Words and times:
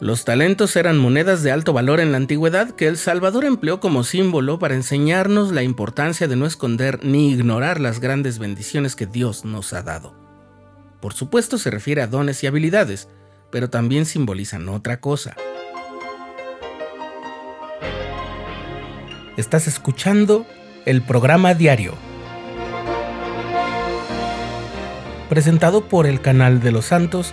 Los 0.00 0.24
talentos 0.24 0.74
eran 0.74 0.98
monedas 0.98 1.44
de 1.44 1.52
alto 1.52 1.72
valor 1.72 2.00
en 2.00 2.10
la 2.10 2.16
antigüedad 2.16 2.72
que 2.72 2.88
el 2.88 2.96
Salvador 2.96 3.44
empleó 3.44 3.78
como 3.78 4.02
símbolo 4.02 4.58
para 4.58 4.74
enseñarnos 4.74 5.52
la 5.52 5.62
importancia 5.62 6.26
de 6.26 6.34
no 6.34 6.46
esconder 6.46 7.04
ni 7.04 7.30
ignorar 7.30 7.80
las 7.80 8.00
grandes 8.00 8.40
bendiciones 8.40 8.96
que 8.96 9.06
Dios 9.06 9.44
nos 9.44 9.72
ha 9.72 9.82
dado. 9.82 10.12
Por 11.00 11.14
supuesto 11.14 11.58
se 11.58 11.70
refiere 11.70 12.02
a 12.02 12.08
dones 12.08 12.42
y 12.42 12.48
habilidades, 12.48 13.08
pero 13.52 13.70
también 13.70 14.04
simbolizan 14.04 14.68
otra 14.68 14.98
cosa. 14.98 15.36
Estás 19.36 19.68
escuchando 19.68 20.44
el 20.86 21.02
programa 21.02 21.54
diario, 21.54 21.94
presentado 25.28 25.88
por 25.88 26.06
el 26.06 26.20
canal 26.20 26.60
de 26.60 26.72
los 26.72 26.86
santos 26.86 27.32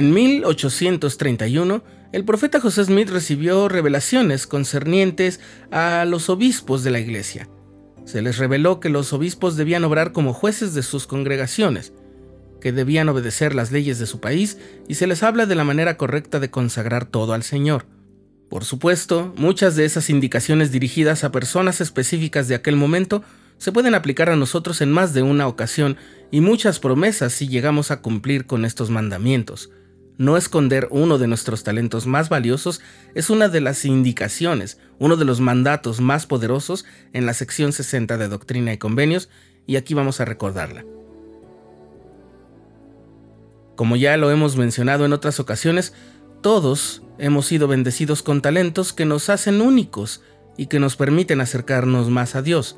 En 0.00 0.14
1831, 0.14 1.84
el 2.12 2.24
profeta 2.24 2.58
José 2.58 2.84
Smith 2.84 3.10
recibió 3.10 3.68
revelaciones 3.68 4.46
concernientes 4.46 5.40
a 5.70 6.06
los 6.06 6.30
obispos 6.30 6.82
de 6.82 6.90
la 6.90 7.00
iglesia. 7.00 7.50
Se 8.06 8.22
les 8.22 8.38
reveló 8.38 8.80
que 8.80 8.88
los 8.88 9.12
obispos 9.12 9.58
debían 9.58 9.84
obrar 9.84 10.12
como 10.12 10.32
jueces 10.32 10.72
de 10.72 10.82
sus 10.82 11.06
congregaciones, 11.06 11.92
que 12.62 12.72
debían 12.72 13.10
obedecer 13.10 13.54
las 13.54 13.72
leyes 13.72 13.98
de 13.98 14.06
su 14.06 14.20
país 14.20 14.56
y 14.88 14.94
se 14.94 15.06
les 15.06 15.22
habla 15.22 15.44
de 15.44 15.54
la 15.54 15.64
manera 15.64 15.98
correcta 15.98 16.40
de 16.40 16.48
consagrar 16.48 17.04
todo 17.04 17.34
al 17.34 17.42
Señor. 17.42 17.84
Por 18.48 18.64
supuesto, 18.64 19.34
muchas 19.36 19.76
de 19.76 19.84
esas 19.84 20.08
indicaciones 20.08 20.72
dirigidas 20.72 21.24
a 21.24 21.30
personas 21.30 21.82
específicas 21.82 22.48
de 22.48 22.54
aquel 22.54 22.76
momento 22.76 23.22
se 23.58 23.70
pueden 23.70 23.94
aplicar 23.94 24.30
a 24.30 24.36
nosotros 24.36 24.80
en 24.80 24.92
más 24.92 25.12
de 25.12 25.20
una 25.20 25.46
ocasión 25.46 25.98
y 26.30 26.40
muchas 26.40 26.80
promesas 26.80 27.34
si 27.34 27.48
llegamos 27.48 27.90
a 27.90 28.00
cumplir 28.00 28.46
con 28.46 28.64
estos 28.64 28.88
mandamientos. 28.88 29.68
No 30.20 30.36
esconder 30.36 30.86
uno 30.90 31.16
de 31.16 31.26
nuestros 31.26 31.64
talentos 31.64 32.06
más 32.06 32.28
valiosos 32.28 32.82
es 33.14 33.30
una 33.30 33.48
de 33.48 33.62
las 33.62 33.86
indicaciones, 33.86 34.78
uno 34.98 35.16
de 35.16 35.24
los 35.24 35.40
mandatos 35.40 36.02
más 36.02 36.26
poderosos 36.26 36.84
en 37.14 37.24
la 37.24 37.32
sección 37.32 37.72
60 37.72 38.18
de 38.18 38.28
Doctrina 38.28 38.70
y 38.70 38.76
Convenios, 38.76 39.30
y 39.66 39.76
aquí 39.76 39.94
vamos 39.94 40.20
a 40.20 40.26
recordarla. 40.26 40.84
Como 43.76 43.96
ya 43.96 44.18
lo 44.18 44.30
hemos 44.30 44.58
mencionado 44.58 45.06
en 45.06 45.14
otras 45.14 45.40
ocasiones, 45.40 45.94
todos 46.42 47.02
hemos 47.16 47.46
sido 47.46 47.66
bendecidos 47.66 48.22
con 48.22 48.42
talentos 48.42 48.92
que 48.92 49.06
nos 49.06 49.30
hacen 49.30 49.62
únicos 49.62 50.20
y 50.58 50.66
que 50.66 50.80
nos 50.80 50.96
permiten 50.96 51.40
acercarnos 51.40 52.10
más 52.10 52.36
a 52.36 52.42
Dios. 52.42 52.76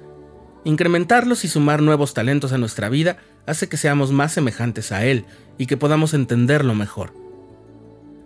Incrementarlos 0.63 1.45
y 1.45 1.49
sumar 1.49 1.83
nuevos 1.83 2.15
talentos 2.15 2.53
a 2.53 2.59
nuestra 2.59 2.89
vida 2.89 3.17
hace 3.47 3.69
que 3.69 3.77
seamos 3.77 4.13
más 4.13 4.31
semejantes 4.31 4.93
a 4.93 5.05
Él 5.05 5.25
y 5.59 5.67
que 5.67 5.77
podamos 5.77 6.15
entenderlo 6.15 6.77
mejor. 6.77 7.22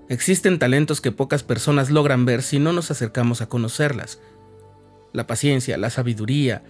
Existen 0.09 0.59
talentos 0.59 1.01
que 1.01 1.13
pocas 1.13 1.43
personas 1.43 1.91
logran 1.91 2.25
ver 2.25 2.43
si 2.43 2.59
no 2.59 2.73
nos 2.73 2.91
acercamos 2.91 3.41
a 3.41 3.49
conocerlas. 3.49 4.21
La 5.13 5.27
paciencia, 5.27 5.77
la 5.77 5.91
sabiduría, 5.91 6.63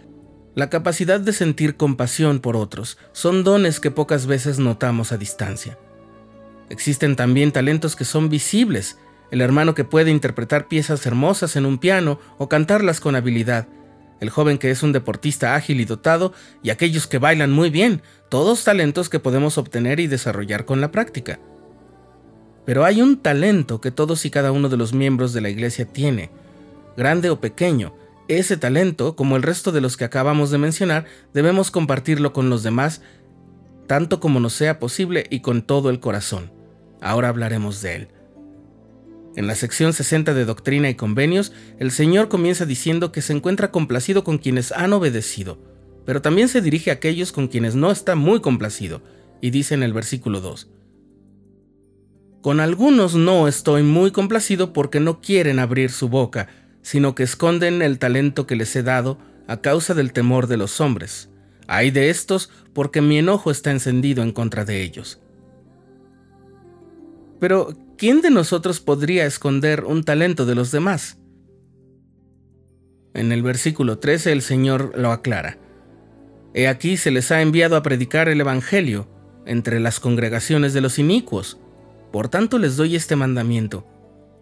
la 0.55 0.71
capacidad 0.71 1.21
de 1.21 1.35
sentir 1.35 1.77
compasión 1.77 2.41
por 2.41 2.57
otros 2.57 2.97
son 3.13 3.45
dones 3.45 3.79
que 3.79 3.91
pocas 3.91 4.27
veces 4.27 4.59
notamos 4.59 5.13
a 5.13 5.19
distancia. 5.19 5.79
Existen 6.71 7.15
también 7.15 7.53
talentos 7.53 7.95
que 7.95 8.07
son 8.07 8.31
visibles, 8.31 8.97
el 9.31 9.43
hermano 9.43 9.75
que 9.75 9.85
puede 9.85 10.11
interpretar 10.11 10.67
piezas 10.67 11.05
hermosas 11.05 11.57
en 11.57 11.67
un 11.67 11.77
piano 11.77 12.19
o 12.39 12.49
cantarlas 12.49 13.01
con 13.01 13.17
habilidad, 13.17 13.69
el 14.19 14.31
joven 14.31 14.57
que 14.57 14.71
es 14.71 14.83
un 14.83 14.93
deportista 14.93 15.55
ágil 15.57 15.79
y 15.81 15.85
dotado 15.85 16.33
y 16.63 16.71
aquellos 16.71 17.07
que 17.07 17.19
bailan 17.19 17.53
muy 17.53 17.69
bien, 17.69 18.01
todos 18.31 18.65
talentos 18.65 19.11
que 19.11 19.21
podemos 19.21 19.59
obtener 19.59 20.01
y 20.01 20.07
desarrollar 20.07 20.65
con 20.65 20.81
la 20.81 20.91
práctica. 20.91 21.39
Pero 22.67 22.85
hay 22.85 23.01
un 23.01 23.17
talento 23.23 23.81
que 23.81 23.93
todos 23.93 24.27
y 24.27 24.31
cada 24.31 24.53
uno 24.53 24.69
de 24.69 24.77
los 24.77 24.93
miembros 24.93 25.33
de 25.33 25.41
la 25.41 25.49
iglesia 25.49 25.87
tiene, 25.87 26.31
grande 26.97 27.31
o 27.31 27.41
pequeño. 27.41 27.95
Ese 28.29 28.57
talento, 28.57 29.15
como 29.15 29.37
el 29.37 29.45
resto 29.45 29.71
de 29.71 29.81
los 29.81 29.97
que 29.97 30.05
acabamos 30.05 30.51
de 30.51 30.59
mencionar, 30.59 31.07
debemos 31.33 31.71
compartirlo 31.71 32.33
con 32.33 32.51
los 32.51 32.65
demás, 32.65 33.03
tanto 33.87 34.19
como 34.19 34.41
nos 34.41 34.53
sea 34.53 34.81
posible 34.81 35.27
y 35.31 35.41
con 35.41 35.63
todo 35.63 35.91
el 35.91 36.01
corazón. 36.01 36.51
Ahora 37.01 37.29
hablaremos 37.29 37.81
de 37.83 37.95
él. 37.95 38.09
En 39.37 39.47
la 39.47 39.55
sección 39.55 39.93
60 39.93 40.35
de 40.35 40.45
Doctrina 40.45 40.89
y 40.89 40.97
Convenios, 40.97 41.53
el 41.79 41.93
Señor 41.93 42.29
comienza 42.29 42.67
diciendo 42.67 43.13
que 43.13 43.23
se 43.23 43.33
encuentra 43.33 43.71
complacido 43.71 44.25
con 44.25 44.39
quienes 44.39 44.73
han 44.73 44.93
obedecido, 44.93 45.59
pero 46.05 46.21
también 46.21 46.49
se 46.49 46.63
dirige 46.63 46.91
a 46.91 46.95
aquellos 46.95 47.31
con 47.33 47.47
quienes 47.47 47.77
no 47.77 47.93
está 47.93 48.17
muy 48.17 48.41
complacido, 48.41 49.03
y 49.41 49.51
dice 49.51 49.75
en 49.75 49.83
el 49.83 49.93
versículo 49.93 50.41
2, 50.41 50.69
con 52.43 52.61
algunos 52.61 53.15
no 53.15 53.49
estoy 53.49 53.83
muy 53.83 54.13
complacido 54.13 54.73
porque 54.73 55.01
no 55.01 55.21
quieren 55.21 55.59
abrir 55.59 55.91
su 55.91 56.09
boca, 56.09 56.49
sino 56.83 57.15
que 57.15 57.25
esconden 57.25 57.83
el 57.83 57.99
talento 57.99 58.47
que 58.47 58.57
les 58.57 58.75
he 58.77 58.83
dado 58.83 59.19
a 59.49 59.61
causa 59.61 59.95
del 59.95 60.13
temor 60.13 60.47
de 60.47 60.57
los 60.57 60.81
hombres. 60.81 61.29
Hay 61.67 61.91
de 61.91 62.11
estos 62.11 62.51
porque 62.73 63.01
mi 63.01 63.19
enojo 63.19 63.51
está 63.51 63.73
encendido 63.73 64.23
en 64.23 64.33
contra 64.33 64.65
de 64.65 64.83
ellos. 64.83 65.21
Pero, 67.41 67.77
¿quién 67.99 68.23
de 68.23 68.31
nosotros 68.31 68.81
podría 68.81 69.27
esconder 69.27 69.85
un 69.85 70.05
talento 70.05 70.47
de 70.47 70.55
los 70.55 70.71
demás? 70.71 71.19
En 73.15 73.33
el 73.33 73.43
versículo 73.43 73.99
13 73.99 74.33
el 74.33 74.43
Señor 74.43 74.93
lo 74.97 75.11
aclara. 75.11 75.59
He 76.55 76.69
aquí 76.69 76.97
se 76.97 77.11
les 77.11 77.33
ha 77.33 77.43
enviado 77.43 77.77
a 77.77 77.83
predicar 77.83 78.29
el 78.29 78.41
Evangelio 78.41 79.09
entre 79.45 79.81
las 79.81 80.01
congregaciones 80.01 80.73
de 80.73 80.81
los 80.81 80.99
inicuos 80.99 81.59
por 82.13 82.29
tanto 82.29 82.59
les 82.59 82.77
doy 82.77 82.97
este 82.97 83.17
mandamiento. 83.17 83.87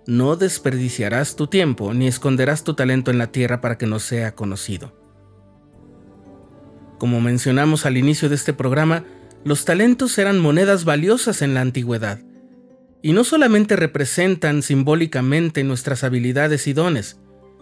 No 0.07 0.37
desperdiciarás 0.37 1.37
tu 1.37 1.47
tiempo 1.47 1.95
ni 1.95 2.07
esconderás 2.07 2.65
tu 2.65 2.75
talento 2.75 3.11
en 3.11 3.19
la 3.19 3.29
tierra 3.29 3.61
para 3.61 3.79
que 3.79 3.87
no 3.87 3.99
sea 3.99 4.35
conocido. 4.35 4.93
Como 6.99 7.21
mencionamos 7.21 7.87
al 7.87 7.97
inicio 7.97 8.29
de 8.29 8.35
este 8.35 8.53
programa, 8.53 9.05
los 9.45 9.65
talentos 9.65 10.17
eran 10.19 10.39
monedas 10.39 10.85
valiosas 10.85 11.43
en 11.43 11.55
la 11.55 11.61
antigüedad, 11.61 12.21
y 13.03 13.13
no 13.13 13.25
solamente 13.25 13.77
representan 13.77 14.63
simbólicamente 14.63 15.63
nuestras 15.65 16.05
habilidades 16.05 16.67
y 16.67 16.73
dones, 16.73 17.21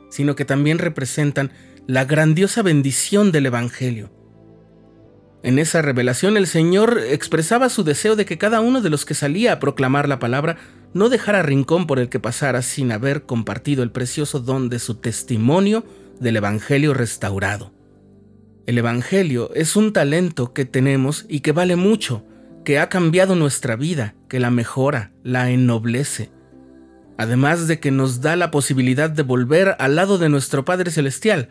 sino 0.09 0.37
que 0.37 0.45
también 0.45 0.79
representan 0.79 1.51
la 1.89 2.05
grandiosa 2.05 2.62
bendición 2.62 3.33
del 3.33 3.47
Evangelio. 3.47 4.12
En 5.43 5.59
esa 5.59 5.83
revelación 5.83 6.37
el 6.37 6.47
Señor 6.47 7.01
expresaba 7.05 7.69
su 7.69 7.83
deseo 7.83 8.15
de 8.15 8.25
que 8.25 8.39
cada 8.39 8.61
uno 8.61 8.81
de 8.81 8.91
los 8.91 9.05
que 9.05 9.15
salía 9.15 9.53
a 9.53 9.59
proclamar 9.59 10.09
la 10.09 10.21
palabra 10.21 10.57
no 10.95 11.09
dejara 11.09 11.43
rincón 11.43 11.87
por 11.87 11.99
el 11.99 12.09
que 12.09 12.21
pasara 12.21 12.63
sin 12.63 12.93
haber 12.93 13.25
compartido 13.25 13.83
el 13.83 13.91
precioso 13.91 14.39
don 14.39 14.69
de 14.69 14.79
su 14.79 14.97
testimonio 14.97 15.85
del 16.21 16.37
Evangelio 16.37 16.95
restaurado. 16.95 17.73
El 18.67 18.79
Evangelio 18.79 19.51
es 19.55 19.75
un 19.75 19.93
talento 19.93 20.53
que 20.53 20.65
tenemos 20.65 21.27
y 21.29 21.41
que 21.41 21.51
vale 21.51 21.75
mucho, 21.75 22.25
que 22.65 22.79
ha 22.79 22.89
cambiado 22.89 23.35
nuestra 23.35 23.75
vida, 23.75 24.15
que 24.29 24.39
la 24.39 24.53
mejora, 24.53 25.11
la 25.25 25.51
ennoblece. 25.51 26.31
Además 27.19 27.67
de 27.67 27.81
que 27.81 27.91
nos 27.91 28.21
da 28.21 28.37
la 28.37 28.53
posibilidad 28.53 29.11
de 29.11 29.25
volver 29.25 29.75
al 29.81 29.97
lado 29.97 30.19
de 30.19 30.29
nuestro 30.29 30.65
Padre 30.65 30.93
Celestial. 30.93 31.49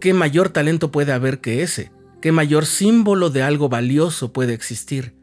¿Qué 0.00 0.14
mayor 0.14 0.48
talento 0.48 0.90
puede 0.90 1.12
haber 1.12 1.40
que 1.40 1.62
ese? 1.62 1.92
¿Qué 2.24 2.32
mayor 2.32 2.64
símbolo 2.64 3.28
de 3.28 3.42
algo 3.42 3.68
valioso 3.68 4.32
puede 4.32 4.54
existir? 4.54 5.14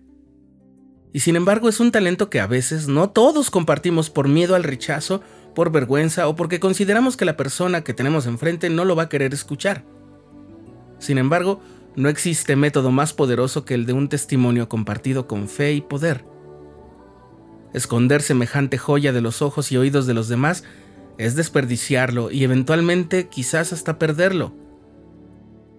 Y 1.12 1.21
sin 1.21 1.36
embargo 1.36 1.68
es 1.68 1.80
un 1.80 1.92
talento 1.92 2.30
que 2.30 2.39
a 2.39 2.45
veces 2.45 2.88
no 2.88 3.09
todos 3.09 3.50
compartimos 3.50 4.12
por 4.12 4.27
miedo 4.27 4.53
al 4.53 4.63
rechazo, 4.63 5.24
por 5.56 5.71
vergüenza 5.71 6.27
o 6.27 6.36
porque 6.36 6.59
consideramos 6.59 7.18
que 7.18 7.25
la 7.25 7.38
persona 7.38 7.83
que 7.83 7.95
tenemos 7.95 8.27
enfrente 8.27 8.69
no 8.69 8.86
lo 8.86 8.95
va 8.95 9.01
a 9.01 9.09
querer 9.09 9.33
escuchar. 9.33 9.83
Sin 11.00 11.18
embargo, 11.18 11.59
no 11.95 12.07
existe 12.07 12.56
método 12.56 12.92
más 12.92 13.13
poderoso 13.13 13.65
que 13.65 13.74
el 13.74 13.88
de 13.88 13.94
un 13.94 14.07
testimonio 14.07 14.69
compartido 14.69 15.25
con 15.25 15.50
fe 15.50 15.74
y 15.74 15.81
poder. 15.81 16.24
Esconder 17.74 18.21
semejante 18.21 18.77
joya 18.77 19.12
de 19.12 19.21
los 19.21 19.42
ojos 19.42 19.71
y 19.71 19.77
oídos 19.77 20.06
de 20.06 20.13
los 20.13 20.27
demás 20.27 20.63
es 21.18 21.36
desperdiciarlo 21.36 22.30
y 22.30 22.44
eventualmente 22.44 23.27
quizás 23.27 23.74
hasta 23.74 23.98
perderlo. 23.98 24.61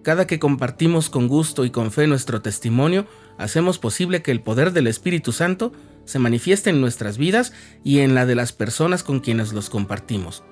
Cada 0.03 0.27
que 0.27 0.37
compartimos 0.37 1.09
con 1.09 1.27
gusto 1.29 1.63
y 1.63 1.71
con 1.71 1.91
fe 1.91 2.07
nuestro 2.07 2.41
testimonio, 2.41 3.07
hacemos 3.37 3.79
posible 3.79 4.21
que 4.21 4.31
el 4.31 4.41
poder 4.41 4.73
del 4.73 4.87
Espíritu 4.87 5.31
Santo 5.31 5.71
se 6.03 6.19
manifieste 6.19 6.69
en 6.69 6.81
nuestras 6.81 7.17
vidas 7.17 7.53
y 7.85 7.99
en 7.99 8.13
la 8.13 8.25
de 8.25 8.35
las 8.35 8.51
personas 8.51 9.01
con 9.01 9.21
quienes 9.21 9.53
los 9.53 9.69
compartimos. 9.69 10.43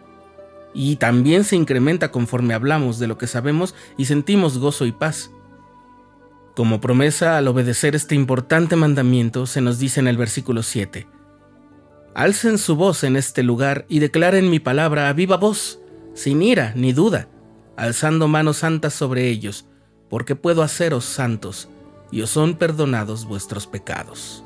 y 0.73 0.95
también 0.95 1.43
se 1.43 1.57
incrementa 1.57 2.11
conforme 2.11 2.53
hablamos 2.53 2.97
de 2.97 3.07
lo 3.07 3.17
que 3.17 3.27
sabemos 3.27 3.75
y 3.97 4.05
sentimos 4.05 4.57
gozo 4.57 4.85
y 4.85 4.93
paz. 4.93 5.29
Como 6.55 6.79
promesa 6.79 7.37
al 7.37 7.49
obedecer 7.49 7.93
este 7.93 8.15
importante 8.15 8.77
mandamiento 8.77 9.47
se 9.47 9.59
nos 9.59 9.79
dice 9.79 9.99
en 9.99 10.07
el 10.07 10.15
versículo 10.15 10.63
7, 10.63 11.07
Alcen 12.13 12.57
su 12.57 12.77
voz 12.77 13.03
en 13.03 13.17
este 13.17 13.43
lugar 13.43 13.85
y 13.89 13.99
declaren 13.99 14.49
mi 14.49 14.59
palabra 14.59 15.09
a 15.09 15.13
viva 15.13 15.35
voz, 15.35 15.79
sin 16.13 16.41
ira 16.41 16.73
ni 16.75 16.93
duda, 16.93 17.27
alzando 17.81 18.27
manos 18.27 18.57
santas 18.57 18.93
sobre 18.93 19.27
ellos, 19.27 19.65
porque 20.07 20.35
puedo 20.35 20.61
haceros 20.61 21.03
santos, 21.03 21.67
y 22.11 22.21
os 22.21 22.29
son 22.29 22.53
perdonados 22.53 23.25
vuestros 23.25 23.65
pecados. 23.65 24.43